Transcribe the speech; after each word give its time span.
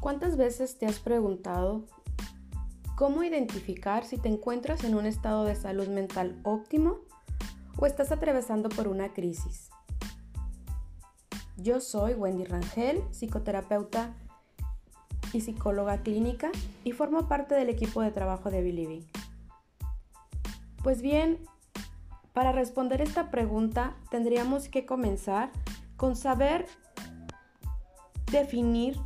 ¿Cuántas 0.00 0.38
veces 0.38 0.78
te 0.78 0.86
has 0.86 0.98
preguntado 0.98 1.84
cómo 2.96 3.22
identificar 3.22 4.06
si 4.06 4.16
te 4.16 4.30
encuentras 4.30 4.82
en 4.84 4.94
un 4.94 5.04
estado 5.04 5.44
de 5.44 5.54
salud 5.54 5.88
mental 5.88 6.40
óptimo 6.42 7.00
o 7.76 7.84
estás 7.84 8.10
atravesando 8.10 8.70
por 8.70 8.88
una 8.88 9.12
crisis? 9.12 9.68
Yo 11.58 11.80
soy 11.80 12.14
Wendy 12.14 12.44
Rangel, 12.44 13.02
psicoterapeuta 13.10 14.14
y 15.34 15.42
psicóloga 15.42 15.98
clínica 15.98 16.50
y 16.82 16.92
formo 16.92 17.28
parte 17.28 17.54
del 17.54 17.68
equipo 17.68 18.00
de 18.00 18.10
trabajo 18.10 18.50
de 18.50 18.62
Believing. 18.62 19.06
Pues 20.82 21.02
bien, 21.02 21.38
para 22.32 22.52
responder 22.52 23.02
esta 23.02 23.30
pregunta 23.30 23.94
tendríamos 24.10 24.70
que 24.70 24.86
comenzar 24.86 25.50
con 25.98 26.16
saber 26.16 26.64
definir 28.32 28.96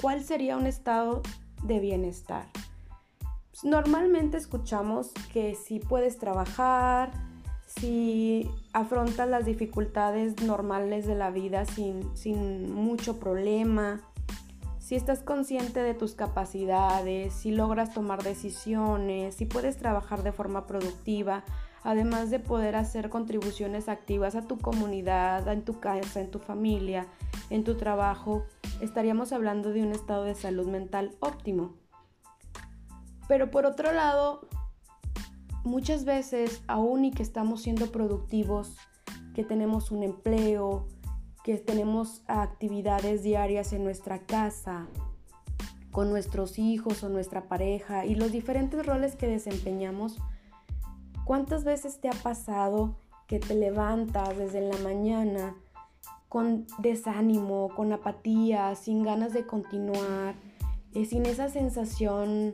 ¿Cuál 0.00 0.22
sería 0.22 0.56
un 0.56 0.66
estado 0.66 1.22
de 1.62 1.80
bienestar? 1.80 2.46
Pues, 3.50 3.64
normalmente 3.64 4.36
escuchamos 4.36 5.12
que 5.32 5.54
si 5.54 5.80
puedes 5.80 6.18
trabajar, 6.18 7.10
si 7.66 8.50
afrontas 8.72 9.28
las 9.28 9.46
dificultades 9.46 10.42
normales 10.42 11.06
de 11.06 11.14
la 11.14 11.30
vida 11.30 11.64
sin, 11.64 12.14
sin 12.16 12.72
mucho 12.72 13.18
problema, 13.18 14.02
si 14.78 14.94
estás 14.94 15.22
consciente 15.22 15.82
de 15.82 15.94
tus 15.94 16.14
capacidades, 16.14 17.32
si 17.32 17.50
logras 17.50 17.92
tomar 17.92 18.22
decisiones, 18.22 19.34
si 19.34 19.46
puedes 19.46 19.78
trabajar 19.78 20.22
de 20.22 20.30
forma 20.30 20.66
productiva, 20.66 21.42
además 21.82 22.30
de 22.30 22.38
poder 22.38 22.76
hacer 22.76 23.08
contribuciones 23.08 23.88
activas 23.88 24.36
a 24.36 24.42
tu 24.42 24.58
comunidad, 24.58 25.48
en 25.48 25.64
tu 25.64 25.80
casa, 25.80 26.20
en 26.20 26.30
tu 26.30 26.38
familia, 26.38 27.06
en 27.50 27.64
tu 27.64 27.76
trabajo, 27.76 28.44
estaríamos 28.80 29.32
hablando 29.32 29.72
de 29.72 29.82
un 29.82 29.92
estado 29.92 30.24
de 30.24 30.34
salud 30.34 30.66
mental 30.66 31.16
óptimo. 31.20 31.74
Pero 33.28 33.50
por 33.50 33.66
otro 33.66 33.92
lado, 33.92 34.48
muchas 35.64 36.04
veces, 36.04 36.62
aún 36.68 37.04
y 37.04 37.10
que 37.10 37.22
estamos 37.22 37.62
siendo 37.62 37.90
productivos, 37.90 38.76
que 39.34 39.44
tenemos 39.44 39.90
un 39.90 40.02
empleo, 40.02 40.86
que 41.44 41.58
tenemos 41.58 42.22
actividades 42.26 43.22
diarias 43.22 43.72
en 43.72 43.84
nuestra 43.84 44.20
casa, 44.20 44.86
con 45.92 46.10
nuestros 46.10 46.58
hijos 46.58 47.02
o 47.02 47.08
nuestra 47.08 47.48
pareja 47.48 48.04
y 48.04 48.14
los 48.16 48.30
diferentes 48.30 48.84
roles 48.84 49.16
que 49.16 49.26
desempeñamos, 49.26 50.18
¿cuántas 51.24 51.64
veces 51.64 52.00
te 52.00 52.08
ha 52.08 52.12
pasado 52.12 52.96
que 53.26 53.38
te 53.38 53.54
levantas 53.54 54.36
desde 54.36 54.60
la 54.60 54.76
mañana 54.78 55.56
con 56.28 56.66
desánimo, 56.78 57.70
con 57.74 57.92
apatía, 57.92 58.74
sin 58.74 59.02
ganas 59.02 59.32
de 59.32 59.46
continuar, 59.46 60.34
eh, 60.94 61.04
sin 61.04 61.26
esa 61.26 61.48
sensación 61.48 62.52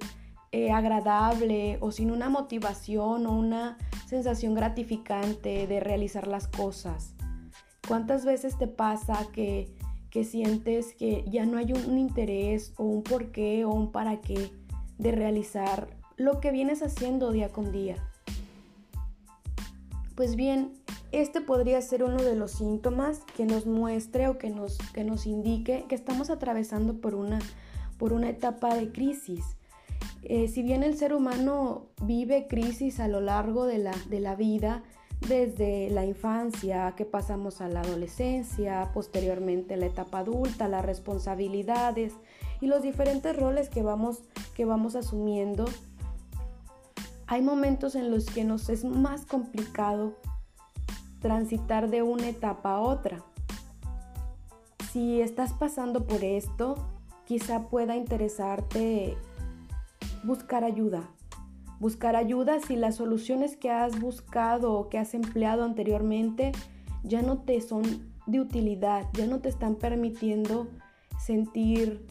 eh, 0.52 0.70
agradable 0.70 1.78
o 1.80 1.90
sin 1.90 2.10
una 2.10 2.28
motivación 2.28 3.26
o 3.26 3.32
una 3.32 3.78
sensación 4.06 4.54
gratificante 4.54 5.66
de 5.66 5.80
realizar 5.80 6.26
las 6.26 6.46
cosas. 6.48 7.14
¿Cuántas 7.88 8.24
veces 8.24 8.58
te 8.58 8.66
pasa 8.68 9.26
que, 9.32 9.74
que 10.10 10.24
sientes 10.24 10.94
que 10.94 11.24
ya 11.28 11.46
no 11.46 11.56
hay 11.56 11.72
un, 11.72 11.84
un 11.90 11.98
interés 11.98 12.74
o 12.76 12.84
un 12.84 13.02
porqué 13.02 13.64
o 13.64 13.70
un 13.70 13.90
para 13.92 14.20
qué 14.20 14.52
de 14.98 15.12
realizar 15.12 15.88
lo 16.16 16.40
que 16.40 16.52
vienes 16.52 16.82
haciendo 16.82 17.32
día 17.32 17.48
con 17.48 17.72
día? 17.72 17.96
Pues 20.14 20.36
bien, 20.36 20.72
este 21.10 21.40
podría 21.40 21.80
ser 21.80 22.04
uno 22.04 22.22
de 22.22 22.36
los 22.36 22.52
síntomas 22.52 23.20
que 23.36 23.46
nos 23.46 23.66
muestre 23.66 24.28
o 24.28 24.36
que 24.36 24.50
nos, 24.50 24.78
que 24.92 25.04
nos 25.04 25.26
indique 25.26 25.86
que 25.88 25.94
estamos 25.94 26.28
atravesando 26.28 27.00
por 27.00 27.14
una, 27.14 27.38
por 27.98 28.12
una 28.12 28.28
etapa 28.28 28.74
de 28.74 28.92
crisis. 28.92 29.44
Eh, 30.22 30.48
si 30.48 30.62
bien 30.62 30.82
el 30.82 30.96
ser 30.96 31.14
humano 31.14 31.86
vive 32.02 32.46
crisis 32.46 33.00
a 33.00 33.08
lo 33.08 33.20
largo 33.20 33.64
de 33.64 33.78
la, 33.78 33.94
de 34.08 34.20
la 34.20 34.36
vida, 34.36 34.82
desde 35.28 35.88
la 35.90 36.04
infancia, 36.04 36.94
que 36.96 37.04
pasamos 37.04 37.60
a 37.60 37.68
la 37.68 37.80
adolescencia, 37.80 38.90
posteriormente 38.92 39.76
la 39.76 39.86
etapa 39.86 40.18
adulta, 40.18 40.68
las 40.68 40.84
responsabilidades 40.84 42.14
y 42.60 42.66
los 42.66 42.82
diferentes 42.82 43.36
roles 43.36 43.68
que 43.68 43.82
vamos, 43.82 44.22
que 44.54 44.64
vamos 44.64 44.94
asumiendo, 44.94 45.64
hay 47.32 47.40
momentos 47.40 47.94
en 47.94 48.10
los 48.10 48.26
que 48.26 48.44
nos 48.44 48.68
es 48.68 48.84
más 48.84 49.24
complicado 49.24 50.18
transitar 51.22 51.88
de 51.88 52.02
una 52.02 52.28
etapa 52.28 52.74
a 52.74 52.80
otra. 52.80 53.24
Si 54.92 55.22
estás 55.22 55.54
pasando 55.54 56.06
por 56.06 56.24
esto, 56.24 56.74
quizá 57.24 57.70
pueda 57.70 57.96
interesarte 57.96 59.16
buscar 60.24 60.62
ayuda. 60.62 61.08
Buscar 61.80 62.16
ayuda 62.16 62.60
si 62.60 62.76
las 62.76 62.96
soluciones 62.96 63.56
que 63.56 63.70
has 63.70 63.98
buscado 63.98 64.74
o 64.74 64.90
que 64.90 64.98
has 64.98 65.14
empleado 65.14 65.64
anteriormente 65.64 66.52
ya 67.02 67.22
no 67.22 67.38
te 67.38 67.62
son 67.62 68.12
de 68.26 68.40
utilidad, 68.40 69.06
ya 69.14 69.26
no 69.26 69.40
te 69.40 69.48
están 69.48 69.76
permitiendo 69.76 70.68
sentir 71.18 72.06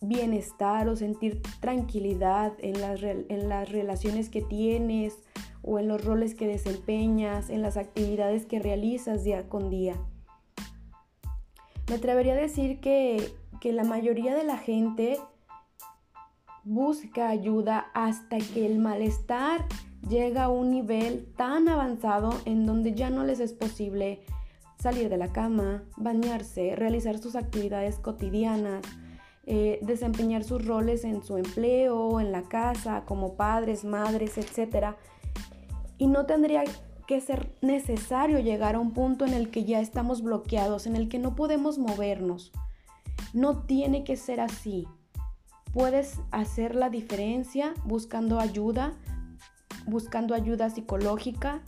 bienestar 0.00 0.88
o 0.88 0.96
sentir 0.96 1.42
tranquilidad 1.60 2.52
en 2.58 2.80
las, 2.80 3.02
en 3.02 3.48
las 3.48 3.70
relaciones 3.70 4.30
que 4.30 4.40
tienes 4.42 5.18
o 5.62 5.78
en 5.78 5.88
los 5.88 6.04
roles 6.04 6.34
que 6.34 6.46
desempeñas, 6.46 7.50
en 7.50 7.62
las 7.62 7.76
actividades 7.76 8.46
que 8.46 8.60
realizas 8.60 9.24
día 9.24 9.48
con 9.48 9.68
día. 9.68 9.96
Me 11.88 11.96
atrevería 11.96 12.34
a 12.34 12.36
decir 12.36 12.80
que, 12.80 13.32
que 13.60 13.72
la 13.72 13.84
mayoría 13.84 14.34
de 14.34 14.44
la 14.44 14.56
gente 14.56 15.18
busca 16.64 17.28
ayuda 17.28 17.90
hasta 17.94 18.38
que 18.38 18.64
el 18.64 18.78
malestar 18.78 19.66
llega 20.08 20.44
a 20.44 20.48
un 20.48 20.70
nivel 20.70 21.26
tan 21.36 21.68
avanzado 21.68 22.32
en 22.44 22.64
donde 22.64 22.94
ya 22.94 23.10
no 23.10 23.24
les 23.24 23.40
es 23.40 23.52
posible 23.52 24.22
salir 24.78 25.10
de 25.10 25.18
la 25.18 25.32
cama, 25.32 25.82
bañarse, 25.96 26.74
realizar 26.74 27.18
sus 27.18 27.36
actividades 27.36 27.98
cotidianas, 27.98 28.82
eh, 29.52 29.80
desempeñar 29.82 30.44
sus 30.44 30.64
roles 30.64 31.02
en 31.02 31.24
su 31.24 31.36
empleo, 31.36 32.20
en 32.20 32.30
la 32.30 32.42
casa, 32.42 33.02
como 33.04 33.34
padres, 33.34 33.84
madres, 33.84 34.38
etc. 34.38 34.94
Y 35.98 36.06
no 36.06 36.24
tendría 36.24 36.62
que 37.08 37.20
ser 37.20 37.52
necesario 37.60 38.38
llegar 38.38 38.76
a 38.76 38.78
un 38.78 38.92
punto 38.92 39.26
en 39.26 39.34
el 39.34 39.50
que 39.50 39.64
ya 39.64 39.80
estamos 39.80 40.22
bloqueados, 40.22 40.86
en 40.86 40.94
el 40.94 41.08
que 41.08 41.18
no 41.18 41.34
podemos 41.34 41.78
movernos. 41.78 42.52
No 43.32 43.64
tiene 43.64 44.04
que 44.04 44.16
ser 44.16 44.38
así. 44.38 44.86
Puedes 45.72 46.20
hacer 46.30 46.76
la 46.76 46.88
diferencia 46.88 47.74
buscando 47.84 48.38
ayuda, 48.38 48.92
buscando 49.84 50.36
ayuda 50.36 50.70
psicológica, 50.70 51.60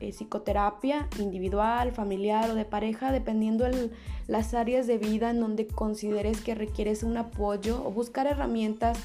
eh, 0.00 0.12
psicoterapia 0.12 1.08
individual, 1.18 1.92
familiar 1.92 2.50
o 2.50 2.54
de 2.54 2.64
pareja, 2.64 3.12
dependiendo 3.12 3.64
de 3.64 3.90
las 4.26 4.54
áreas 4.54 4.86
de 4.86 4.98
vida 4.98 5.30
en 5.30 5.40
donde 5.40 5.66
consideres 5.66 6.40
que 6.40 6.54
requieres 6.54 7.02
un 7.02 7.16
apoyo 7.16 7.84
o 7.84 7.92
buscar 7.92 8.26
herramientas 8.26 8.98